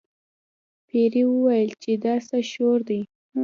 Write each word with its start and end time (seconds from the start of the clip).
پیري 0.87 1.23
وویل 1.27 1.69
چې 1.83 1.91
دا 2.05 2.15
څه 2.27 2.37
شور 2.51 2.77
دی. 2.89 3.01